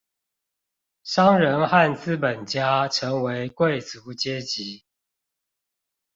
[1.03, 4.83] 商人和資本家成為貴族階級